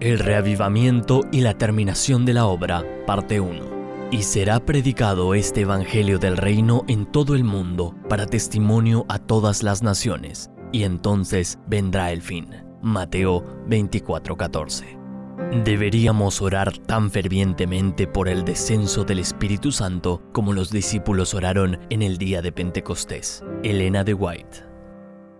El 0.00 0.20
reavivamiento 0.20 1.22
y 1.32 1.40
la 1.40 1.54
terminación 1.54 2.24
de 2.24 2.32
la 2.32 2.46
obra, 2.46 2.84
parte 3.04 3.40
1. 3.40 4.08
Y 4.12 4.22
será 4.22 4.60
predicado 4.60 5.34
este 5.34 5.62
Evangelio 5.62 6.20
del 6.20 6.36
Reino 6.36 6.84
en 6.86 7.04
todo 7.04 7.34
el 7.34 7.42
mundo 7.42 7.96
para 8.08 8.26
testimonio 8.26 9.06
a 9.08 9.18
todas 9.18 9.64
las 9.64 9.82
naciones, 9.82 10.50
y 10.70 10.84
entonces 10.84 11.58
vendrá 11.66 12.12
el 12.12 12.22
fin. 12.22 12.46
Mateo 12.80 13.44
24:14. 13.66 14.96
Deberíamos 15.64 16.42
orar 16.42 16.78
tan 16.78 17.10
fervientemente 17.10 18.06
por 18.06 18.28
el 18.28 18.44
descenso 18.44 19.02
del 19.02 19.18
Espíritu 19.18 19.72
Santo 19.72 20.22
como 20.32 20.52
los 20.52 20.70
discípulos 20.70 21.34
oraron 21.34 21.80
en 21.90 22.02
el 22.02 22.18
día 22.18 22.40
de 22.40 22.52
Pentecostés. 22.52 23.42
Elena 23.64 24.04
de 24.04 24.14
White. 24.14 24.64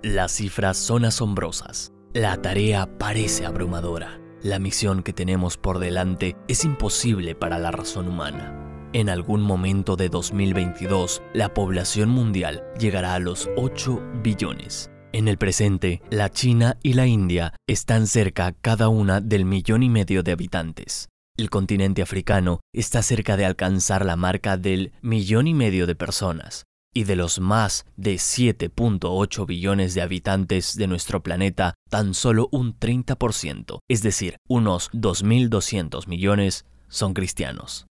Las 0.03 0.33
cifras 0.33 0.77
son 0.77 1.05
asombrosas. 1.05 1.93
La 2.13 2.43
tarea 2.43 2.89
parece 2.99 3.47
abrumadora. 3.47 4.19
La 4.43 4.61
misión 4.61 5.03
que 5.03 5.13
tenemos 5.13 5.57
por 5.57 5.81
delante 5.81 6.37
es 6.47 6.65
imposible 6.65 7.35
para 7.35 7.59
la 7.59 7.73
razón 7.73 8.07
humana. 8.07 8.55
En 8.93 9.09
algún 9.09 9.43
momento 9.43 9.97
de 9.97 10.09
2022, 10.09 11.23
la 11.35 11.53
población 11.53 12.09
mundial 12.09 12.63
llegará 12.79 13.15
a 13.15 13.19
los 13.19 13.51
8 13.57 14.01
billones. 14.23 14.93
En 15.13 15.27
el 15.27 15.39
presente, 15.39 16.03
la 16.11 16.31
China 16.31 16.79
y 16.85 16.93
la 16.93 17.09
India 17.09 17.53
están 17.67 18.07
cerca 18.07 18.53
cada 18.53 18.89
una 18.89 19.21
del 19.21 19.45
millón 19.45 19.83
y 19.83 19.89
medio 19.89 20.23
de 20.23 20.31
habitantes. 20.31 21.09
El 21.37 21.51
continente 21.51 22.01
africano 22.01 22.61
está 22.73 23.03
cerca 23.03 23.37
de 23.37 23.45
alcanzar 23.45 24.07
la 24.07 24.15
marca 24.15 24.57
del 24.57 24.93
millón 25.03 25.49
y 25.49 25.55
medio 25.55 25.87
de 25.87 25.97
personas 25.97 26.68
y 26.95 27.05
de 27.05 27.17
los 27.17 27.39
más 27.41 27.87
de 27.97 28.15
7.8 28.15 29.47
billones 29.47 29.95
de 29.95 30.03
habitantes 30.03 30.77
de 30.77 30.87
nuestro 30.87 31.23
planeta, 31.23 31.75
tan 31.91 32.15
solo 32.15 32.49
un 32.51 32.79
30%, 32.79 33.81
es 33.89 34.03
decir, 34.03 34.37
unos 34.49 34.91
2.200 34.93 36.07
millones, 36.09 36.65
son 36.89 37.15
cristianos. 37.15 37.87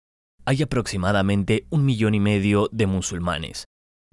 Hay 0.45 0.63
aproximadamente 0.63 1.67
un 1.71 1.85
millón 1.85 2.15
y 2.15 2.21
medio 2.21 2.69
de 2.73 2.87
musulmanes, 2.87 3.65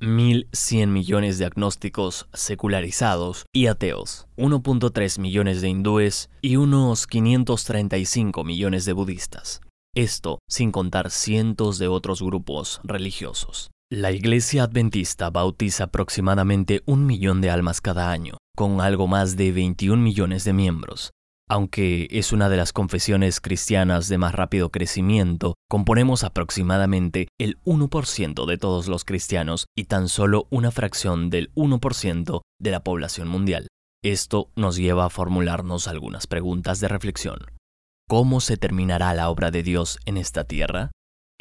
1.100 0.01 0.87
millones 0.87 1.37
de 1.37 1.45
agnósticos 1.45 2.27
secularizados 2.33 3.45
y 3.53 3.67
ateos, 3.67 4.27
1.3 4.37 5.19
millones 5.19 5.61
de 5.61 5.69
hindúes 5.69 6.29
y 6.41 6.55
unos 6.55 7.05
535 7.07 8.43
millones 8.43 8.85
de 8.85 8.93
budistas. 8.93 9.61
Esto 9.95 10.39
sin 10.47 10.71
contar 10.71 11.09
cientos 11.09 11.79
de 11.79 11.87
otros 11.87 12.21
grupos 12.21 12.79
religiosos. 12.83 13.71
La 13.91 14.11
Iglesia 14.11 14.65
Adventista 14.65 15.31
bautiza 15.31 15.85
aproximadamente 15.85 16.83
un 16.85 17.07
millón 17.07 17.41
de 17.41 17.49
almas 17.49 17.81
cada 17.81 18.11
año, 18.11 18.37
con 18.55 18.81
algo 18.81 19.07
más 19.07 19.35
de 19.35 19.51
21 19.51 19.99
millones 19.99 20.43
de 20.43 20.53
miembros. 20.53 21.09
Aunque 21.49 22.07
es 22.11 22.31
una 22.31 22.49
de 22.49 22.57
las 22.57 22.71
confesiones 22.71 23.41
cristianas 23.41 24.07
de 24.07 24.19
más 24.19 24.35
rápido 24.35 24.69
crecimiento, 24.69 25.55
componemos 25.67 26.23
aproximadamente 26.23 27.29
el 27.39 27.59
1% 27.63 28.45
de 28.45 28.57
todos 28.59 28.87
los 28.87 29.05
cristianos 29.05 29.65
y 29.75 29.85
tan 29.85 30.07
solo 30.07 30.45
una 30.51 30.69
fracción 30.69 31.31
del 31.31 31.51
1% 31.55 32.41
de 32.59 32.69
la 32.69 32.83
población 32.83 33.27
mundial. 33.27 33.69
Esto 34.03 34.51
nos 34.55 34.75
lleva 34.75 35.05
a 35.05 35.09
formularnos 35.09 35.87
algunas 35.87 36.27
preguntas 36.27 36.79
de 36.79 36.89
reflexión. 36.89 37.39
¿Cómo 38.07 38.39
se 38.39 38.55
terminará 38.55 39.15
la 39.15 39.31
obra 39.31 39.49
de 39.49 39.63
Dios 39.63 39.97
en 40.05 40.17
esta 40.17 40.43
tierra? 40.43 40.91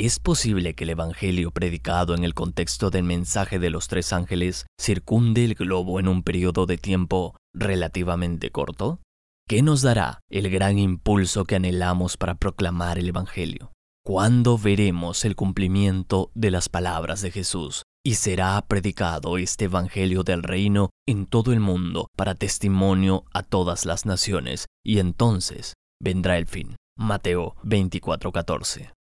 ¿Es 0.01 0.21
posible 0.21 0.75
que 0.75 0.85
el 0.85 0.91
Evangelio 0.91 1.51
predicado 1.51 2.15
en 2.15 2.23
el 2.23 2.33
contexto 2.33 2.91
del 2.91 3.03
mensaje 3.03 3.59
de 3.59 3.69
los 3.69 3.89
tres 3.89 4.13
ángeles 4.13 4.65
circunde 4.81 5.45
el 5.45 5.57
globo 5.57 5.99
en 5.99 6.07
un 6.07 6.23
periodo 6.23 6.67
de 6.67 6.79
tiempo 6.79 7.35
relativamente 7.53 8.53
corto? 8.53 9.01
¿Qué 9.49 9.61
nos 9.61 9.83
dará 9.83 10.21
el 10.31 10.51
gran 10.51 10.79
impulso 10.79 11.45
que 11.45 11.57
anhelamos 11.57 12.17
para 12.17 12.37
proclamar 12.37 13.01
el 13.01 13.09
Evangelio? 13.09 13.73
¿Cuándo 14.07 14.57
veremos 14.57 15.25
el 15.25 15.35
cumplimiento 15.35 16.31
de 16.33 16.53
las 16.53 16.69
palabras 16.69 17.21
de 17.21 17.33
Jesús 17.33 17.83
y 18.05 18.15
será 18.15 18.65
predicado 18.69 19.37
este 19.37 19.65
Evangelio 19.65 20.23
del 20.23 20.45
reino 20.45 20.91
en 21.09 21.27
todo 21.27 21.53
el 21.53 21.59
mundo 21.59 22.07
para 22.17 22.37
testimonio 22.37 23.25
a 23.35 23.43
todas 23.43 23.85
las 23.85 24.07
naciones 24.07 24.67
y 24.87 25.01
entonces 25.01 25.75
vendrá 26.01 26.39
el 26.39 26.47
fin? 26.47 26.77
Mateo 26.97 27.57
24:14 27.65 28.93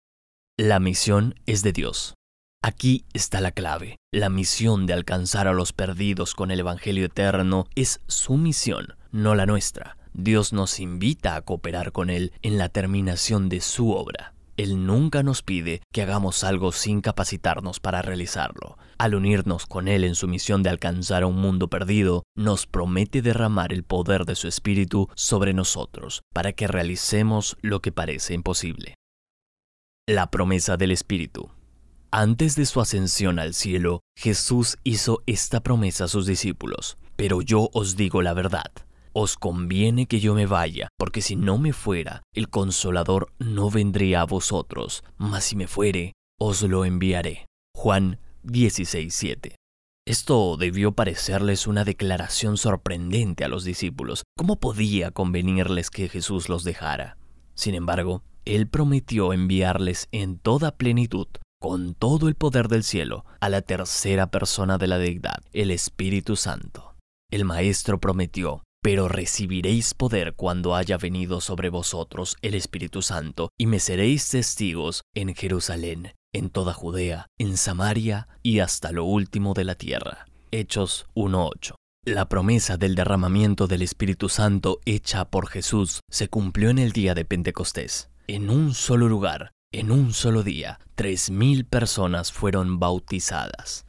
la 0.58 0.80
misión 0.80 1.36
es 1.46 1.62
de 1.62 1.72
Dios. 1.72 2.14
Aquí 2.64 3.04
está 3.12 3.40
la 3.40 3.52
clave. 3.52 3.96
La 4.12 4.28
misión 4.28 4.86
de 4.86 4.92
alcanzar 4.92 5.46
a 5.46 5.52
los 5.52 5.72
perdidos 5.72 6.34
con 6.34 6.50
el 6.50 6.58
Evangelio 6.58 7.06
eterno 7.06 7.68
es 7.76 8.00
su 8.08 8.36
misión, 8.36 8.96
no 9.12 9.36
la 9.36 9.46
nuestra. 9.46 9.96
Dios 10.14 10.52
nos 10.52 10.80
invita 10.80 11.36
a 11.36 11.42
cooperar 11.42 11.92
con 11.92 12.10
Él 12.10 12.32
en 12.42 12.58
la 12.58 12.68
terminación 12.70 13.48
de 13.48 13.60
su 13.60 13.92
obra. 13.92 14.34
Él 14.56 14.84
nunca 14.84 15.22
nos 15.22 15.42
pide 15.42 15.80
que 15.92 16.02
hagamos 16.02 16.42
algo 16.42 16.72
sin 16.72 17.02
capacitarnos 17.02 17.78
para 17.78 18.02
realizarlo. 18.02 18.78
Al 18.98 19.14
unirnos 19.14 19.64
con 19.66 19.86
Él 19.86 20.02
en 20.02 20.16
su 20.16 20.26
misión 20.26 20.64
de 20.64 20.70
alcanzar 20.70 21.22
a 21.22 21.28
un 21.28 21.36
mundo 21.36 21.68
perdido, 21.68 22.24
nos 22.34 22.66
promete 22.66 23.22
derramar 23.22 23.72
el 23.72 23.84
poder 23.84 24.24
de 24.24 24.34
su 24.34 24.48
Espíritu 24.48 25.08
sobre 25.14 25.54
nosotros 25.54 26.22
para 26.34 26.52
que 26.52 26.66
realicemos 26.66 27.56
lo 27.62 27.80
que 27.80 27.92
parece 27.92 28.34
imposible. 28.34 28.97
La 30.08 30.30
promesa 30.30 30.78
del 30.78 30.90
Espíritu. 30.90 31.50
Antes 32.10 32.56
de 32.56 32.64
su 32.64 32.80
ascensión 32.80 33.38
al 33.38 33.52
cielo, 33.52 34.00
Jesús 34.16 34.78
hizo 34.82 35.22
esta 35.26 35.62
promesa 35.62 36.04
a 36.04 36.08
sus 36.08 36.24
discípulos. 36.24 36.96
Pero 37.14 37.42
yo 37.42 37.68
os 37.74 37.94
digo 37.94 38.22
la 38.22 38.32
verdad. 38.32 38.72
Os 39.12 39.36
conviene 39.36 40.06
que 40.06 40.18
yo 40.18 40.32
me 40.32 40.46
vaya, 40.46 40.88
porque 40.96 41.20
si 41.20 41.36
no 41.36 41.58
me 41.58 41.74
fuera, 41.74 42.22
el 42.32 42.48
consolador 42.48 43.34
no 43.38 43.68
vendría 43.68 44.22
a 44.22 44.24
vosotros, 44.24 45.04
mas 45.18 45.44
si 45.44 45.56
me 45.56 45.66
fuere, 45.66 46.14
os 46.40 46.62
lo 46.62 46.86
enviaré. 46.86 47.44
Juan 47.74 48.18
16:7. 48.44 49.56
Esto 50.06 50.56
debió 50.56 50.92
parecerles 50.92 51.66
una 51.66 51.84
declaración 51.84 52.56
sorprendente 52.56 53.44
a 53.44 53.48
los 53.48 53.62
discípulos. 53.62 54.22
¿Cómo 54.38 54.58
podía 54.58 55.10
convenirles 55.10 55.90
que 55.90 56.08
Jesús 56.08 56.48
los 56.48 56.64
dejara? 56.64 57.18
Sin 57.54 57.74
embargo, 57.74 58.22
él 58.48 58.66
prometió 58.66 59.32
enviarles 59.32 60.08
en 60.10 60.38
toda 60.38 60.76
plenitud, 60.76 61.28
con 61.60 61.94
todo 61.94 62.28
el 62.28 62.34
poder 62.34 62.68
del 62.68 62.82
cielo, 62.82 63.26
a 63.40 63.48
la 63.48 63.62
tercera 63.62 64.30
persona 64.30 64.78
de 64.78 64.86
la 64.86 64.98
deidad, 64.98 65.42
el 65.52 65.70
Espíritu 65.70 66.34
Santo. 66.34 66.94
El 67.30 67.44
Maestro 67.44 68.00
prometió, 68.00 68.62
pero 68.82 69.06
recibiréis 69.06 69.92
poder 69.92 70.34
cuando 70.34 70.74
haya 70.74 70.96
venido 70.96 71.42
sobre 71.42 71.68
vosotros 71.68 72.36
el 72.40 72.54
Espíritu 72.54 73.02
Santo, 73.02 73.50
y 73.58 73.66
me 73.66 73.80
seréis 73.80 74.28
testigos 74.30 75.02
en 75.14 75.34
Jerusalén, 75.34 76.14
en 76.32 76.48
toda 76.48 76.72
Judea, 76.72 77.26
en 77.38 77.58
Samaria 77.58 78.28
y 78.42 78.60
hasta 78.60 78.92
lo 78.92 79.04
último 79.04 79.52
de 79.52 79.64
la 79.64 79.74
tierra. 79.74 80.26
Hechos 80.50 81.06
1.8. 81.14 81.74
La 82.06 82.30
promesa 82.30 82.78
del 82.78 82.94
derramamiento 82.94 83.66
del 83.66 83.82
Espíritu 83.82 84.30
Santo 84.30 84.80
hecha 84.86 85.26
por 85.26 85.48
Jesús 85.48 86.00
se 86.08 86.28
cumplió 86.28 86.70
en 86.70 86.78
el 86.78 86.92
día 86.92 87.14
de 87.14 87.26
Pentecostés. 87.26 88.08
En 88.30 88.50
un 88.50 88.74
solo 88.74 89.08
lugar, 89.08 89.52
en 89.72 89.90
un 89.90 90.12
solo 90.12 90.42
día, 90.42 90.80
tres 90.94 91.30
mil 91.30 91.64
personas 91.64 92.30
fueron 92.30 92.78
bautizadas. 92.78 93.86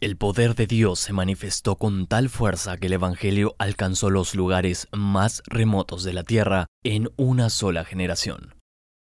El 0.00 0.16
poder 0.16 0.54
de 0.54 0.68
Dios 0.68 1.00
se 1.00 1.12
manifestó 1.12 1.74
con 1.74 2.06
tal 2.06 2.28
fuerza 2.28 2.76
que 2.76 2.86
el 2.86 2.92
Evangelio 2.92 3.56
alcanzó 3.58 4.10
los 4.10 4.36
lugares 4.36 4.86
más 4.92 5.42
remotos 5.46 6.04
de 6.04 6.12
la 6.12 6.22
tierra 6.22 6.66
en 6.84 7.10
una 7.16 7.50
sola 7.50 7.84
generación. 7.84 8.54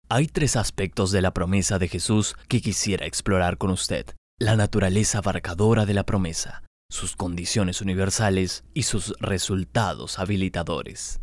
Hay 0.09 0.25
tres 0.25 0.55
aspectos 0.55 1.11
de 1.11 1.21
la 1.21 1.35
promesa 1.35 1.77
de 1.77 1.87
Jesús 1.87 2.35
que 2.47 2.59
quisiera 2.59 3.05
explorar 3.05 3.59
con 3.59 3.69
usted. 3.69 4.07
La 4.39 4.55
naturaleza 4.55 5.19
abarcadora 5.19 5.85
de 5.85 5.93
la 5.93 6.03
promesa, 6.03 6.63
sus 6.89 7.15
condiciones 7.15 7.79
universales 7.79 8.63
y 8.73 8.83
sus 8.83 9.13
resultados 9.19 10.17
habilitadores. 10.17 11.19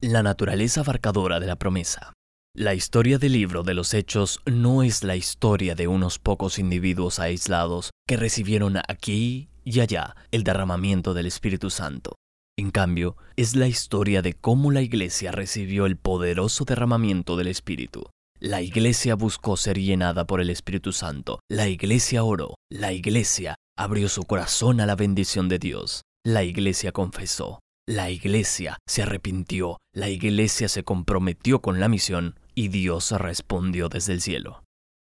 La 0.00 0.22
naturaleza 0.22 0.82
abarcadora 0.82 1.40
de 1.40 1.48
la 1.48 1.56
promesa. 1.56 2.12
La 2.58 2.72
historia 2.72 3.18
del 3.18 3.32
libro 3.32 3.64
de 3.64 3.74
los 3.74 3.92
Hechos 3.92 4.40
no 4.46 4.82
es 4.82 5.04
la 5.04 5.14
historia 5.14 5.74
de 5.74 5.88
unos 5.88 6.18
pocos 6.18 6.58
individuos 6.58 7.18
aislados 7.18 7.90
que 8.08 8.16
recibieron 8.16 8.78
aquí 8.88 9.50
y 9.62 9.80
allá 9.80 10.16
el 10.30 10.42
derramamiento 10.42 11.12
del 11.12 11.26
Espíritu 11.26 11.68
Santo. 11.68 12.14
En 12.56 12.70
cambio, 12.70 13.18
es 13.36 13.56
la 13.56 13.68
historia 13.68 14.22
de 14.22 14.32
cómo 14.32 14.70
la 14.70 14.80
iglesia 14.80 15.32
recibió 15.32 15.84
el 15.84 15.98
poderoso 15.98 16.64
derramamiento 16.64 17.36
del 17.36 17.48
Espíritu. 17.48 18.08
La 18.40 18.62
iglesia 18.62 19.16
buscó 19.16 19.58
ser 19.58 19.78
llenada 19.78 20.26
por 20.26 20.40
el 20.40 20.48
Espíritu 20.48 20.92
Santo. 20.92 21.40
La 21.50 21.68
iglesia 21.68 22.24
oró. 22.24 22.54
La 22.70 22.94
iglesia 22.94 23.56
abrió 23.76 24.08
su 24.08 24.22
corazón 24.22 24.80
a 24.80 24.86
la 24.86 24.96
bendición 24.96 25.50
de 25.50 25.58
Dios. 25.58 26.04
La 26.24 26.42
iglesia 26.42 26.90
confesó. 26.90 27.60
La 27.86 28.10
iglesia 28.10 28.78
se 28.88 29.02
arrepintió. 29.02 29.76
La 29.94 30.08
iglesia 30.08 30.70
se 30.70 30.84
comprometió 30.84 31.60
con 31.60 31.80
la 31.80 31.88
misión 31.88 32.34
y 32.56 32.68
Dios 32.68 33.12
respondió 33.12 33.88
desde 33.88 34.14
el 34.14 34.20
cielo. 34.20 34.64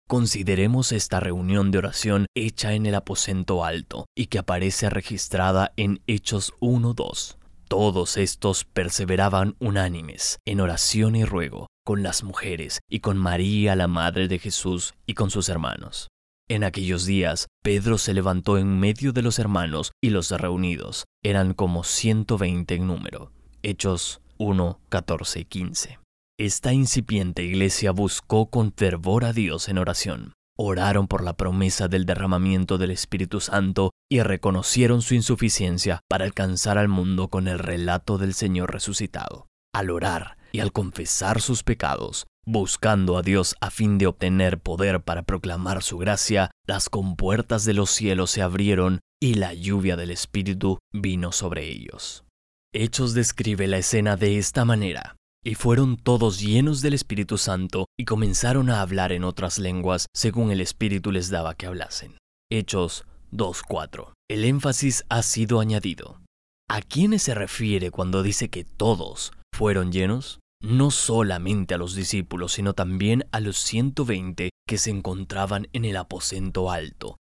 Consideremos 0.06 0.92
esta 0.92 1.18
reunión 1.20 1.70
de 1.70 1.78
oración 1.78 2.26
hecha 2.34 2.74
en 2.74 2.86
el 2.86 2.94
aposento 2.94 3.64
alto 3.64 4.06
y 4.16 4.26
que 4.26 4.38
aparece 4.38 4.88
registrada 4.88 5.72
en 5.76 6.00
Hechos 6.06 6.54
1.2. 6.60 7.36
Todos 7.68 8.16
estos 8.16 8.64
perseveraban 8.64 9.56
unánimes 9.58 10.38
en 10.46 10.60
oración 10.60 11.16
y 11.16 11.24
ruego 11.24 11.66
con 11.84 12.02
las 12.02 12.22
mujeres 12.22 12.80
y 12.88 13.00
con 13.00 13.18
María, 13.18 13.76
la 13.76 13.88
Madre 13.88 14.28
de 14.28 14.38
Jesús, 14.38 14.94
y 15.06 15.14
con 15.14 15.30
sus 15.30 15.48
hermanos. 15.48 16.08
En 16.48 16.64
aquellos 16.64 17.04
días, 17.04 17.46
Pedro 17.62 17.98
se 17.98 18.14
levantó 18.14 18.56
en 18.56 18.80
medio 18.80 19.12
de 19.12 19.20
los 19.20 19.38
hermanos 19.38 19.92
y 20.02 20.08
los 20.08 20.30
reunidos. 20.30 21.04
Eran 21.22 21.52
como 21.52 21.84
120 21.84 22.74
en 22.74 22.86
número. 22.86 23.32
Hechos 23.62 24.22
1, 24.38 24.80
14 24.88 25.40
y 25.40 25.44
15. 25.44 25.98
Esta 26.40 26.72
incipiente 26.72 27.42
iglesia 27.42 27.90
buscó 27.90 28.48
con 28.48 28.72
fervor 28.72 29.24
a 29.24 29.32
Dios 29.32 29.68
en 29.68 29.76
oración. 29.76 30.34
Oraron 30.56 31.08
por 31.08 31.24
la 31.24 31.36
promesa 31.36 31.88
del 31.88 32.06
derramamiento 32.06 32.78
del 32.78 32.92
Espíritu 32.92 33.40
Santo 33.40 33.90
y 34.08 34.20
reconocieron 34.20 35.02
su 35.02 35.16
insuficiencia 35.16 36.00
para 36.08 36.24
alcanzar 36.24 36.78
al 36.78 36.86
mundo 36.86 37.26
con 37.26 37.48
el 37.48 37.58
relato 37.58 38.18
del 38.18 38.34
Señor 38.34 38.72
resucitado. 38.72 39.48
Al 39.74 39.90
orar 39.90 40.38
y 40.52 40.60
al 40.60 40.72
confesar 40.72 41.40
sus 41.40 41.64
pecados, 41.64 42.26
Buscando 42.50 43.18
a 43.18 43.22
Dios 43.22 43.56
a 43.60 43.70
fin 43.70 43.98
de 43.98 44.06
obtener 44.06 44.58
poder 44.58 45.02
para 45.02 45.22
proclamar 45.22 45.82
su 45.82 45.98
gracia, 45.98 46.50
las 46.66 46.88
compuertas 46.88 47.66
de 47.66 47.74
los 47.74 47.90
cielos 47.90 48.30
se 48.30 48.40
abrieron 48.40 49.00
y 49.20 49.34
la 49.34 49.52
lluvia 49.52 49.96
del 49.96 50.10
Espíritu 50.10 50.78
vino 50.90 51.30
sobre 51.32 51.68
ellos. 51.68 52.24
Hechos 52.72 53.12
describe 53.12 53.66
la 53.66 53.76
escena 53.76 54.16
de 54.16 54.38
esta 54.38 54.64
manera. 54.64 55.16
Y 55.44 55.54
fueron 55.54 55.96
todos 55.96 56.40
llenos 56.40 56.82
del 56.82 56.94
Espíritu 56.94 57.38
Santo 57.38 57.86
y 57.98 58.04
comenzaron 58.04 58.70
a 58.70 58.80
hablar 58.80 59.12
en 59.12 59.24
otras 59.24 59.58
lenguas 59.58 60.06
según 60.14 60.50
el 60.50 60.60
Espíritu 60.60 61.12
les 61.12 61.30
daba 61.30 61.54
que 61.54 61.66
hablasen. 61.66 62.18
Hechos 62.50 63.04
2.4. 63.32 64.12
El 64.28 64.44
énfasis 64.44 65.04
ha 65.08 65.22
sido 65.22 65.60
añadido. 65.60 66.20
¿A 66.68 66.82
quiénes 66.82 67.22
se 67.22 67.34
refiere 67.34 67.90
cuando 67.90 68.22
dice 68.22 68.50
que 68.50 68.64
todos 68.64 69.32
fueron 69.54 69.92
llenos? 69.92 70.40
no 70.60 70.90
solamente 70.90 71.74
a 71.74 71.78
los 71.78 71.94
discípulos, 71.94 72.52
sino 72.52 72.74
también 72.74 73.26
a 73.32 73.40
los 73.40 73.58
120 73.58 74.50
que 74.66 74.78
se 74.78 74.90
encontraban 74.90 75.68
en 75.72 75.84
el 75.84 75.96
aposento 75.96 76.70
alto. 76.70 77.16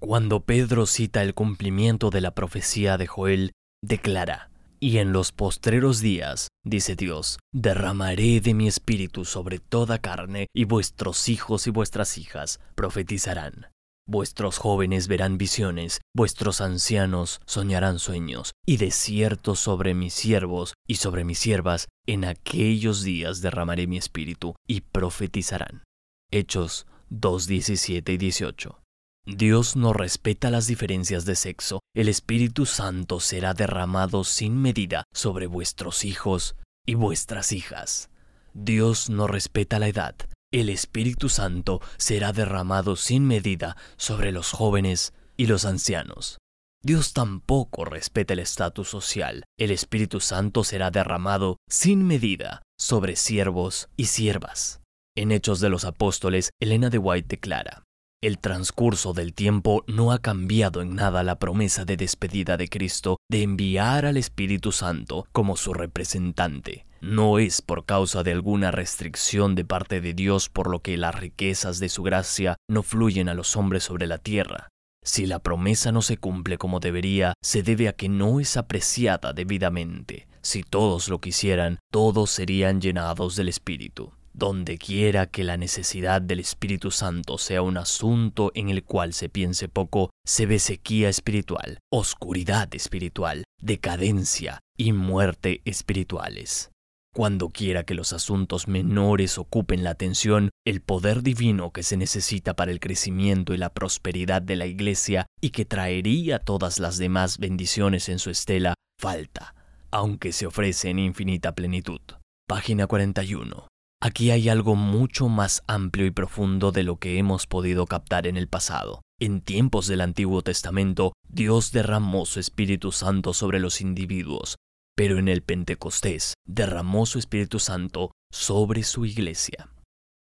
Cuando 0.00 0.44
Pedro 0.44 0.86
cita 0.86 1.22
el 1.22 1.34
cumplimiento 1.34 2.10
de 2.10 2.20
la 2.20 2.34
profecía 2.34 2.98
de 2.98 3.06
Joel, 3.06 3.52
declara, 3.82 4.50
y 4.82 4.98
en 4.98 5.12
los 5.12 5.30
postreros 5.30 6.00
días, 6.00 6.48
dice 6.64 6.96
Dios, 6.96 7.38
derramaré 7.52 8.40
de 8.40 8.52
mi 8.52 8.66
espíritu 8.66 9.24
sobre 9.24 9.60
toda 9.60 10.00
carne, 10.00 10.48
y 10.52 10.64
vuestros 10.64 11.28
hijos 11.28 11.68
y 11.68 11.70
vuestras 11.70 12.18
hijas 12.18 12.58
profetizarán. 12.74 13.68
Vuestros 14.08 14.58
jóvenes 14.58 15.06
verán 15.06 15.38
visiones, 15.38 16.00
vuestros 16.12 16.60
ancianos 16.60 17.40
soñarán 17.46 18.00
sueños, 18.00 18.54
y 18.66 18.78
de 18.78 18.90
cierto 18.90 19.54
sobre 19.54 19.94
mis 19.94 20.14
siervos 20.14 20.74
y 20.88 20.96
sobre 20.96 21.22
mis 21.22 21.38
siervas 21.38 21.86
en 22.08 22.24
aquellos 22.24 23.04
días 23.04 23.40
derramaré 23.40 23.86
mi 23.86 23.98
espíritu 23.98 24.56
y 24.66 24.80
profetizarán. 24.80 25.84
Hechos 26.32 26.88
2, 27.08 27.46
17 27.46 28.14
y 28.14 28.16
18. 28.16 28.81
Dios 29.24 29.76
no 29.76 29.92
respeta 29.92 30.50
las 30.50 30.66
diferencias 30.66 31.24
de 31.24 31.36
sexo. 31.36 31.80
El 31.94 32.08
Espíritu 32.08 32.66
Santo 32.66 33.20
será 33.20 33.54
derramado 33.54 34.24
sin 34.24 34.60
medida 34.60 35.04
sobre 35.12 35.46
vuestros 35.46 36.04
hijos 36.04 36.56
y 36.86 36.94
vuestras 36.94 37.52
hijas. 37.52 38.10
Dios 38.54 39.10
no 39.10 39.26
respeta 39.26 39.78
la 39.78 39.88
edad 39.88 40.16
el 40.52 40.68
Espíritu 40.68 41.30
Santo 41.30 41.80
será 41.96 42.32
derramado 42.32 42.94
sin 42.94 43.26
medida 43.26 43.76
sobre 43.96 44.32
los 44.32 44.52
jóvenes 44.52 45.14
y 45.36 45.46
los 45.46 45.64
ancianos. 45.64 46.38
Dios 46.84 47.14
tampoco 47.14 47.86
respeta 47.86 48.34
el 48.34 48.40
estatus 48.40 48.88
social. 48.88 49.44
El 49.58 49.70
Espíritu 49.70 50.20
Santo 50.20 50.62
será 50.62 50.90
derramado 50.90 51.56
sin 51.70 52.06
medida 52.06 52.62
sobre 52.78 53.16
siervos 53.16 53.88
y 53.96 54.06
siervas. 54.06 54.82
En 55.16 55.32
Hechos 55.32 55.60
de 55.60 55.70
los 55.70 55.84
Apóstoles, 55.84 56.50
Elena 56.60 56.90
de 56.90 56.98
White 56.98 57.28
declara, 57.28 57.84
el 58.22 58.38
transcurso 58.38 59.12
del 59.12 59.34
tiempo 59.34 59.82
no 59.88 60.12
ha 60.12 60.20
cambiado 60.20 60.80
en 60.80 60.94
nada 60.94 61.24
la 61.24 61.40
promesa 61.40 61.84
de 61.84 61.96
despedida 61.96 62.56
de 62.56 62.68
Cristo 62.68 63.18
de 63.28 63.42
enviar 63.42 64.06
al 64.06 64.16
Espíritu 64.16 64.70
Santo 64.70 65.26
como 65.32 65.56
su 65.56 65.74
representante. 65.74 66.86
No 67.00 67.40
es 67.40 67.62
por 67.62 67.84
causa 67.84 68.22
de 68.22 68.30
alguna 68.30 68.70
restricción 68.70 69.56
de 69.56 69.64
parte 69.64 70.00
de 70.00 70.14
Dios 70.14 70.48
por 70.48 70.70
lo 70.70 70.80
que 70.82 70.96
las 70.96 71.16
riquezas 71.16 71.80
de 71.80 71.88
su 71.88 72.04
gracia 72.04 72.56
no 72.70 72.84
fluyen 72.84 73.28
a 73.28 73.34
los 73.34 73.56
hombres 73.56 73.82
sobre 73.82 74.06
la 74.06 74.18
tierra. 74.18 74.68
Si 75.02 75.26
la 75.26 75.40
promesa 75.40 75.90
no 75.90 76.00
se 76.00 76.16
cumple 76.16 76.58
como 76.58 76.78
debería, 76.78 77.34
se 77.42 77.64
debe 77.64 77.88
a 77.88 77.92
que 77.92 78.08
no 78.08 78.38
es 78.38 78.56
apreciada 78.56 79.32
debidamente. 79.32 80.28
Si 80.42 80.62
todos 80.62 81.08
lo 81.08 81.20
quisieran, 81.20 81.80
todos 81.90 82.30
serían 82.30 82.80
llenados 82.80 83.34
del 83.34 83.48
Espíritu. 83.48 84.12
Donde 84.34 84.78
quiera 84.78 85.26
que 85.26 85.44
la 85.44 85.56
necesidad 85.56 86.22
del 86.22 86.40
Espíritu 86.40 86.90
Santo 86.90 87.36
sea 87.36 87.62
un 87.62 87.76
asunto 87.76 88.50
en 88.54 88.70
el 88.70 88.82
cual 88.82 89.12
se 89.12 89.28
piense 89.28 89.68
poco, 89.68 90.10
se 90.26 90.46
ve 90.46 90.58
sequía 90.58 91.08
espiritual, 91.08 91.78
oscuridad 91.90 92.74
espiritual, 92.74 93.44
decadencia 93.60 94.60
y 94.76 94.92
muerte 94.92 95.60
espirituales. 95.64 96.70
Cuando 97.14 97.50
quiera 97.50 97.84
que 97.84 97.94
los 97.94 98.14
asuntos 98.14 98.68
menores 98.68 99.36
ocupen 99.36 99.84
la 99.84 99.90
atención, 99.90 100.48
el 100.64 100.80
poder 100.80 101.22
divino 101.22 101.70
que 101.70 101.82
se 101.82 101.98
necesita 101.98 102.54
para 102.54 102.72
el 102.72 102.80
crecimiento 102.80 103.52
y 103.52 103.58
la 103.58 103.68
prosperidad 103.68 104.40
de 104.40 104.56
la 104.56 104.64
Iglesia 104.64 105.26
y 105.38 105.50
que 105.50 105.66
traería 105.66 106.38
todas 106.38 106.78
las 106.78 106.96
demás 106.96 107.36
bendiciones 107.36 108.08
en 108.08 108.18
su 108.18 108.30
estela, 108.30 108.72
falta, 108.98 109.54
aunque 109.90 110.32
se 110.32 110.46
ofrece 110.46 110.88
en 110.88 111.00
infinita 111.00 111.54
plenitud. 111.54 112.00
Página 112.48 112.86
41. 112.86 113.71
Aquí 114.04 114.32
hay 114.32 114.48
algo 114.48 114.74
mucho 114.74 115.28
más 115.28 115.62
amplio 115.68 116.06
y 116.06 116.10
profundo 116.10 116.72
de 116.72 116.82
lo 116.82 116.96
que 116.96 117.18
hemos 117.18 117.46
podido 117.46 117.86
captar 117.86 118.26
en 118.26 118.36
el 118.36 118.48
pasado. 118.48 119.02
En 119.20 119.40
tiempos 119.40 119.86
del 119.86 120.00
Antiguo 120.00 120.42
Testamento, 120.42 121.12
Dios 121.28 121.70
derramó 121.70 122.26
su 122.26 122.40
Espíritu 122.40 122.90
Santo 122.90 123.32
sobre 123.32 123.60
los 123.60 123.80
individuos, 123.80 124.56
pero 124.96 125.20
en 125.20 125.28
el 125.28 125.42
Pentecostés 125.42 126.34
derramó 126.44 127.06
su 127.06 127.20
Espíritu 127.20 127.60
Santo 127.60 128.10
sobre 128.32 128.82
su 128.82 129.06
iglesia. 129.06 129.68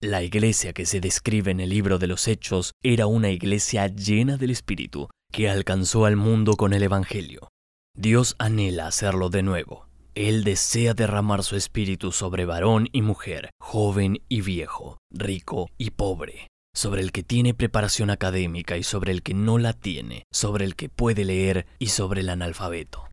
La 0.01 0.23
iglesia 0.23 0.73
que 0.73 0.85
se 0.85 0.99
describe 0.99 1.51
en 1.51 1.61
el 1.61 1.69
libro 1.69 1.99
de 1.99 2.07
los 2.07 2.27
Hechos 2.27 2.73
era 2.83 3.07
una 3.07 3.29
iglesia 3.29 3.87
llena 3.87 4.35
del 4.35 4.51
Espíritu 4.51 5.07
que 5.31 5.49
alcanzó 5.49 6.03
al 6.03 6.17
mundo 6.17 6.57
con 6.57 6.73
el 6.73 6.83
Evangelio. 6.83 7.47
Dios 7.95 8.35
anhela 8.39 8.87
hacerlo 8.87 9.29
de 9.29 9.41
nuevo. 9.41 9.88
Él 10.15 10.43
desea 10.43 10.93
derramar 10.93 11.43
su 11.43 11.55
espíritu 11.55 12.11
sobre 12.11 12.45
varón 12.45 12.87
y 12.91 13.01
mujer, 13.01 13.51
joven 13.59 14.21
y 14.27 14.41
viejo, 14.41 14.97
rico 15.11 15.69
y 15.77 15.91
pobre, 15.91 16.47
sobre 16.75 17.01
el 17.01 17.11
que 17.11 17.23
tiene 17.23 17.53
preparación 17.53 18.09
académica 18.09 18.77
y 18.77 18.83
sobre 18.83 19.11
el 19.11 19.23
que 19.23 19.33
no 19.33 19.57
la 19.57 19.73
tiene, 19.73 20.23
sobre 20.31 20.65
el 20.65 20.75
que 20.75 20.89
puede 20.89 21.25
leer 21.25 21.67
y 21.77 21.87
sobre 21.87 22.21
el 22.21 22.29
analfabeto. 22.29 23.09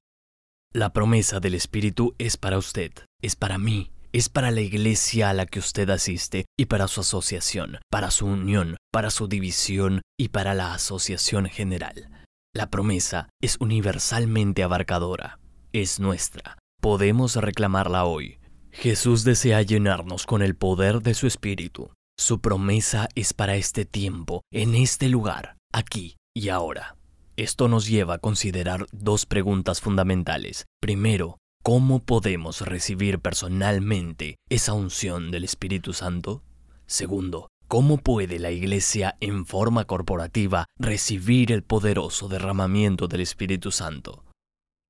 La 0.72 0.92
promesa 0.92 1.40
del 1.40 1.54
Espíritu 1.54 2.14
es 2.18 2.36
para 2.36 2.58
usted, 2.58 2.92
es 3.22 3.36
para 3.36 3.58
mí, 3.58 3.90
es 4.12 4.28
para 4.28 4.50
la 4.50 4.60
iglesia 4.60 5.30
a 5.30 5.34
la 5.34 5.46
que 5.46 5.58
usted 5.58 5.90
asiste 5.90 6.46
y 6.58 6.66
para 6.66 6.88
su 6.88 7.02
asociación, 7.02 7.78
para 7.90 8.10
su 8.10 8.26
unión, 8.26 8.76
para 8.92 9.10
su 9.10 9.28
división 9.28 10.02
y 10.18 10.28
para 10.28 10.54
la 10.54 10.74
asociación 10.74 11.46
general. 11.46 12.10
La 12.54 12.70
promesa 12.70 13.28
es 13.42 13.58
universalmente 13.60 14.62
abarcadora, 14.62 15.38
es 15.72 16.00
nuestra, 16.00 16.56
podemos 16.86 17.34
reclamarla 17.34 18.04
hoy. 18.04 18.38
Jesús 18.70 19.24
desea 19.24 19.60
llenarnos 19.62 20.24
con 20.24 20.40
el 20.40 20.54
poder 20.54 21.02
de 21.02 21.14
su 21.14 21.26
Espíritu. 21.26 21.90
Su 22.16 22.40
promesa 22.40 23.08
es 23.16 23.34
para 23.34 23.56
este 23.56 23.84
tiempo, 23.84 24.42
en 24.52 24.76
este 24.76 25.08
lugar, 25.08 25.56
aquí 25.72 26.14
y 26.32 26.48
ahora. 26.48 26.94
Esto 27.34 27.66
nos 27.66 27.88
lleva 27.88 28.14
a 28.14 28.18
considerar 28.18 28.86
dos 28.92 29.26
preguntas 29.26 29.80
fundamentales. 29.80 30.66
Primero, 30.80 31.38
¿cómo 31.64 32.04
podemos 32.04 32.60
recibir 32.60 33.18
personalmente 33.18 34.36
esa 34.48 34.72
unción 34.72 35.32
del 35.32 35.42
Espíritu 35.42 35.92
Santo? 35.92 36.44
Segundo, 36.86 37.48
¿cómo 37.66 37.98
puede 37.98 38.38
la 38.38 38.52
Iglesia 38.52 39.16
en 39.18 39.44
forma 39.44 39.86
corporativa 39.86 40.66
recibir 40.78 41.50
el 41.50 41.64
poderoso 41.64 42.28
derramamiento 42.28 43.08
del 43.08 43.22
Espíritu 43.22 43.72
Santo? 43.72 44.22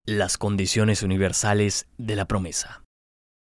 Las 0.08 0.38
condiciones 0.38 1.02
universales 1.02 1.88
de 1.98 2.14
la 2.14 2.28
promesa. 2.28 2.84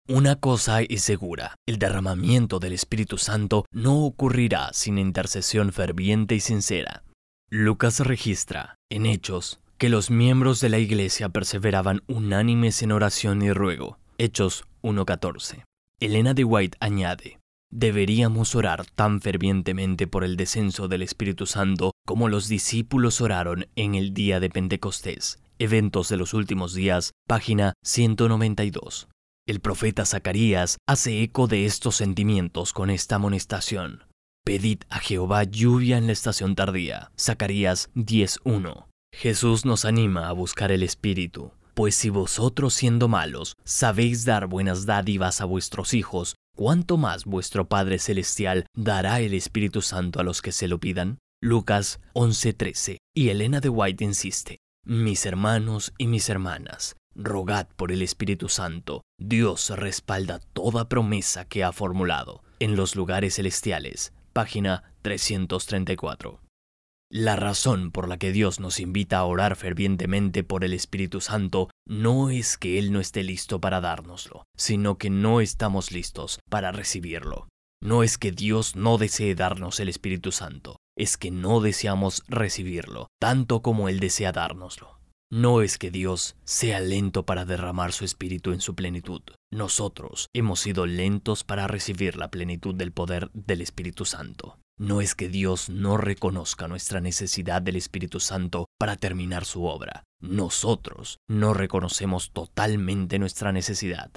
Una 0.07 0.37
cosa 0.37 0.83
es 0.83 1.01
segura, 1.01 1.57
el 1.67 1.79
derramamiento 1.79 2.59
del 2.59 2.75
Espíritu 2.75 3.17
Santo 3.17 3.65
no 3.73 4.05
ocurrirá 4.05 4.69
sin 4.75 4.99
intercesión 4.99 5.73
ferviente 5.73 6.35
y 6.35 6.41
sincera. 6.41 7.03
Lucas 7.49 8.01
registra, 8.01 8.75
en 8.91 9.07
Hechos, 9.07 9.61
que 9.79 9.89
los 9.89 10.11
miembros 10.11 10.61
de 10.61 10.69
la 10.69 10.79
iglesia 10.79 11.31
perseveraban 11.31 12.03
unánimes 12.09 12.83
en 12.83 12.93
oración 12.93 13.41
y 13.41 13.55
ruego. 13.55 13.97
Hechos 14.19 14.67
1.14. 14.83 15.65
Elena 15.99 16.35
de 16.35 16.45
White 16.45 16.77
añade, 16.81 17.39
Deberíamos 17.73 18.55
orar 18.55 18.85
tan 18.85 19.23
fervientemente 19.23 20.07
por 20.07 20.25
el 20.25 20.37
descenso 20.37 20.89
del 20.89 21.01
Espíritu 21.01 21.47
Santo 21.47 21.93
como 22.05 22.29
los 22.29 22.49
discípulos 22.49 23.23
oraron 23.23 23.67
en 23.77 23.95
el 23.95 24.13
día 24.13 24.41
de 24.41 24.51
Pentecostés 24.51 25.39
Eventos 25.63 26.09
de 26.09 26.17
los 26.17 26.33
últimos 26.33 26.73
días, 26.73 27.13
página 27.29 27.75
192. 27.85 29.09
El 29.47 29.61
profeta 29.61 30.07
Zacarías 30.07 30.79
hace 30.89 31.23
eco 31.23 31.49
de 31.49 31.67
estos 31.67 31.97
sentimientos 31.97 32.73
con 32.73 32.89
esta 32.89 33.17
amonestación. 33.17 34.05
Pedid 34.43 34.85
a 34.89 35.01
Jehová 35.01 35.45
lluvia 35.45 35.99
en 35.99 36.07
la 36.07 36.15
estación 36.15 36.55
tardía. 36.55 37.13
Zacarías 37.21 37.91
10.1. 37.95 38.87
Jesús 39.15 39.67
nos 39.67 39.85
anima 39.85 40.31
a 40.31 40.33
buscar 40.33 40.73
el 40.73 40.83
Espíritu. 40.83 41.53
Pues 41.75 41.95
si 41.95 42.09
vosotros 42.09 42.73
siendo 42.73 43.09
malos 43.09 43.55
sabéis 43.63 44.25
dar 44.25 44.47
buenas 44.47 44.87
dádivas 44.87 45.43
a 45.43 45.45
vuestros 45.45 45.93
hijos, 45.93 46.37
¿cuánto 46.57 46.97
más 46.97 47.27
vuestro 47.27 47.69
Padre 47.69 47.99
Celestial 47.99 48.65
dará 48.75 49.21
el 49.21 49.35
Espíritu 49.35 49.83
Santo 49.83 50.21
a 50.21 50.23
los 50.23 50.41
que 50.41 50.53
se 50.53 50.69
lo 50.69 50.81
pidan? 50.81 51.19
Lucas 51.43 52.01
11:13. 52.15 52.97
Y 53.15 53.29
Elena 53.29 53.61
de 53.61 53.69
White 53.69 54.05
insiste, 54.05 54.60
mis 54.85 55.27
hermanos 55.27 55.93
y 55.99 56.07
mis 56.07 56.29
hermanas, 56.29 56.97
rogad 57.15 57.69
por 57.77 57.93
el 57.93 58.03
Espíritu 58.03 58.49
Santo. 58.49 59.03
Dios 59.19 59.71
respalda 59.71 60.41
toda 60.53 60.89
promesa 60.89 61.45
que 61.45 61.65
ha 61.65 61.73
formulado. 61.73 62.43
En 62.59 62.77
los 62.77 62.97
lugares 62.97 63.37
celestiales, 63.37 64.13
página 64.33 64.93
334. 65.03 66.41
La 67.13 67.35
razón 67.35 67.91
por 67.91 68.09
la 68.09 68.19
que 68.19 68.31
Dios 68.31 68.61
nos 68.61 68.79
invita 68.79 69.19
a 69.19 69.25
orar 69.25 69.57
fervientemente 69.57 70.45
por 70.45 70.63
el 70.63 70.73
Espíritu 70.73 71.21
Santo 71.21 71.69
no 71.87 72.31
es 72.31 72.57
que 72.57 72.79
Él 72.79 72.93
no 72.93 73.01
esté 73.01 73.25
listo 73.25 73.61
para 73.61 73.81
dárnoslo, 73.81 74.45
sino 74.57 74.97
que 74.97 75.11
no 75.11 75.41
estamos 75.41 75.91
listos 75.91 76.39
para 76.49 76.71
recibirlo. 76.71 77.49
No 77.83 78.03
es 78.03 78.19
que 78.19 78.31
Dios 78.31 78.77
no 78.77 78.99
desee 78.99 79.35
darnos 79.35 79.81
el 79.81 79.89
Espíritu 79.89 80.33
Santo, 80.33 80.77
es 80.99 81.17
que 81.17 81.31
no 81.31 81.61
deseamos 81.61 82.23
recibirlo, 82.29 83.09
tanto 83.19 83.63
como 83.63 83.89
Él 83.89 84.01
desea 84.01 84.33
dárnoslo. 84.33 85.01
No 85.33 85.63
es 85.63 85.79
que 85.79 85.91
Dios 85.91 86.37
sea 86.45 86.81
lento 86.81 87.25
para 87.25 87.45
derramar 87.45 87.93
su 87.93 88.05
espíritu 88.05 88.53
en 88.53 88.61
su 88.61 88.75
plenitud. 88.75 89.23
Nosotros 89.53 90.27
hemos 90.35 90.59
sido 90.59 90.87
lentos 90.87 91.45
para 91.45 91.69
recibir 91.69 92.17
la 92.17 92.33
plenitud 92.33 92.75
del 92.75 92.91
poder 92.91 93.31
del 93.33 93.61
Espíritu 93.61 94.05
Santo. 94.05 94.59
No 94.77 95.01
es 95.01 95.15
que 95.15 95.29
Dios 95.29 95.71
no 95.71 95.97
reconozca 95.97 96.67
nuestra 96.67 97.01
necesidad 97.01 97.63
del 97.63 97.77
Espíritu 97.77 98.19
Santo 98.19 98.67
para 98.77 98.97
terminar 98.97 99.45
su 99.45 99.65
obra. 99.67 100.03
Nosotros 100.21 101.19
no 101.29 101.55
reconocemos 101.55 102.33
totalmente 102.33 103.19
nuestra 103.21 103.53
necesidad. 103.53 104.11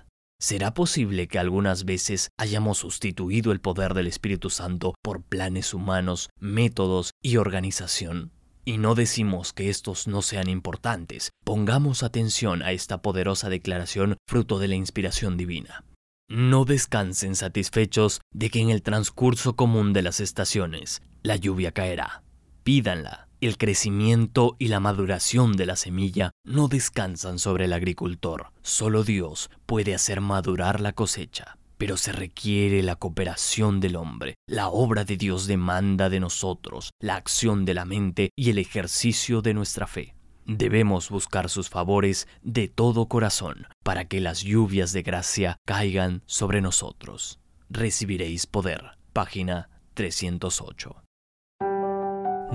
¿Será 0.43 0.73
posible 0.73 1.29
que 1.29 1.39
algunas 1.39 1.85
veces 1.85 2.31
hayamos 2.37 2.79
sustituido 2.79 3.53
el 3.53 3.61
poder 3.61 3.93
del 3.93 4.07
Espíritu 4.07 4.49
Santo 4.49 4.93
por 5.01 5.23
planes 5.23 5.73
humanos, 5.73 6.27
métodos 6.37 7.11
y 7.21 7.37
organización? 7.37 8.33
Y 8.65 8.77
no 8.77 8.93
decimos 8.93 9.53
que 9.53 9.69
estos 9.69 10.05
no 10.05 10.21
sean 10.21 10.49
importantes. 10.49 11.31
Pongamos 11.45 12.03
atención 12.03 12.61
a 12.61 12.73
esta 12.73 13.01
poderosa 13.01 13.47
declaración 13.47 14.17
fruto 14.27 14.59
de 14.59 14.67
la 14.67 14.75
inspiración 14.75 15.37
divina. 15.37 15.85
No 16.27 16.65
descansen 16.65 17.37
satisfechos 17.37 18.19
de 18.33 18.49
que 18.49 18.59
en 18.59 18.69
el 18.69 18.81
transcurso 18.81 19.55
común 19.55 19.93
de 19.93 20.01
las 20.01 20.19
estaciones 20.19 21.01
la 21.21 21.37
lluvia 21.37 21.71
caerá. 21.71 22.21
Pídanla 22.65 23.29
el 23.47 23.57
crecimiento 23.57 24.55
y 24.59 24.67
la 24.67 24.79
maduración 24.79 25.53
de 25.53 25.65
la 25.65 25.75
semilla 25.75 26.31
no 26.45 26.67
descansan 26.67 27.39
sobre 27.39 27.65
el 27.65 27.73
agricultor. 27.73 28.51
Solo 28.61 29.03
Dios 29.03 29.49
puede 29.65 29.95
hacer 29.95 30.21
madurar 30.21 30.79
la 30.79 30.93
cosecha. 30.93 31.57
Pero 31.77 31.97
se 31.97 32.13
requiere 32.13 32.83
la 32.83 32.95
cooperación 32.95 33.79
del 33.79 33.97
hombre. 33.97 34.35
La 34.47 34.69
obra 34.69 35.03
de 35.03 35.17
Dios 35.17 35.47
demanda 35.47 36.09
de 36.09 36.19
nosotros 36.19 36.91
la 37.01 37.15
acción 37.15 37.65
de 37.65 37.73
la 37.73 37.83
mente 37.83 38.29
y 38.37 38.51
el 38.51 38.57
ejercicio 38.57 39.41
de 39.41 39.53
nuestra 39.53 39.87
fe. 39.87 40.15
Debemos 40.45 41.09
buscar 41.09 41.49
sus 41.49 41.69
favores 41.69 42.27
de 42.41 42.67
todo 42.67 43.07
corazón 43.07 43.67
para 43.83 44.05
que 44.07 44.21
las 44.21 44.41
lluvias 44.41 44.93
de 44.93 45.01
gracia 45.01 45.57
caigan 45.65 46.21
sobre 46.25 46.61
nosotros. 46.61 47.39
Recibiréis 47.69 48.45
poder. 48.45 48.97
Página 49.11 49.69
308. 49.95 51.02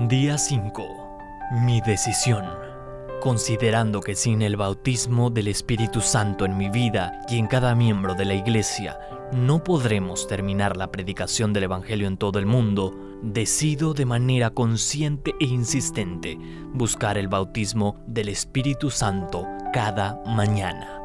Día 0.07 0.37
5. 0.37 1.17
Mi 1.65 1.81
decisión. 1.81 2.45
Considerando 3.19 3.99
que 3.99 4.15
sin 4.15 4.41
el 4.41 4.55
bautismo 4.55 5.29
del 5.29 5.49
Espíritu 5.49 5.99
Santo 5.99 6.45
en 6.45 6.55
mi 6.55 6.69
vida 6.69 7.19
y 7.27 7.37
en 7.37 7.47
cada 7.47 7.75
miembro 7.75 8.15
de 8.15 8.23
la 8.23 8.33
Iglesia 8.33 8.97
no 9.33 9.61
podremos 9.61 10.25
terminar 10.25 10.77
la 10.77 10.89
predicación 10.89 11.51
del 11.51 11.63
Evangelio 11.63 12.07
en 12.07 12.15
todo 12.15 12.39
el 12.39 12.45
mundo, 12.45 12.97
decido 13.23 13.93
de 13.93 14.05
manera 14.05 14.51
consciente 14.51 15.33
e 15.41 15.45
insistente 15.45 16.37
buscar 16.73 17.17
el 17.17 17.27
bautismo 17.27 18.01
del 18.07 18.29
Espíritu 18.29 18.91
Santo 18.91 19.45
cada 19.73 20.21
mañana. 20.25 21.01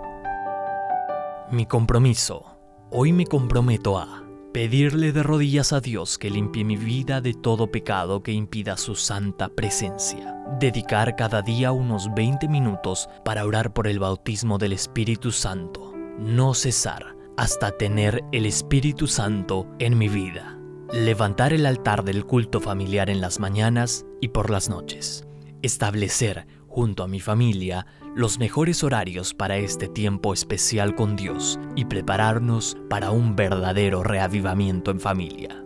Mi 1.51 1.67
compromiso. 1.67 2.45
Hoy 2.93 3.13
me 3.13 3.27
comprometo 3.27 3.99
a 3.99 4.24
pedirle 4.55 5.11
de 5.11 5.25
rodillas 5.25 5.73
a 5.73 5.81
Dios 5.81 6.17
que 6.17 6.31
limpie 6.31 6.63
mi 6.63 6.77
vida 6.77 7.21
de 7.21 7.35
todo 7.35 7.73
pecado 7.73 8.23
que 8.23 8.31
impida 8.31 8.77
su 8.77 8.95
santa 8.95 9.49
presencia. 9.49 10.41
Dedicar 10.61 11.17
cada 11.17 11.43
día 11.43 11.73
unos 11.73 12.09
20 12.15 12.47
minutos 12.47 13.09
para 13.25 13.45
orar 13.45 13.73
por 13.73 13.89
el 13.89 13.99
bautismo 13.99 14.57
del 14.57 14.73
Espíritu 14.73 15.33
Santo. 15.33 15.93
No 16.21 16.55
cesar 16.55 17.17
hasta 17.37 17.77
tener 17.77 18.23
el 18.31 18.47
Espíritu 18.47 19.09
Santo 19.09 19.67
en 19.81 19.99
mi 19.99 20.09
vida. 20.09 20.57
Levantar 20.93 21.53
el 21.53 21.67
altar 21.67 22.05
del 22.05 22.25
culto 22.25 22.61
familiar 22.61 23.11
en 23.11 23.21
las 23.21 23.41
mañanas 23.41 24.07
y 24.21 24.29
por 24.29 24.51
las 24.51 24.69
noches. 24.69 25.27
Establecer 25.63 26.47
junto 26.69 27.03
a 27.03 27.09
mi 27.09 27.19
familia 27.19 27.87
los 28.15 28.39
mejores 28.39 28.85
horarios 28.85 29.35
para 29.35 29.57
este 29.57 29.89
tiempo 29.89 30.33
especial 30.33 30.95
con 30.95 31.17
Dios 31.17 31.59
y 31.75 31.87
prepararnos 31.87 32.77
para 32.89 33.11
un 33.11 33.35
verdadero 33.35 34.05
reavivamiento 34.05 34.93
en 34.93 35.01
familia. 35.01 35.64